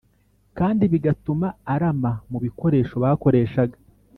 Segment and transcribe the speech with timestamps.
[0.57, 3.77] kandi bigatuma arama mu bikoresho bakoreshaga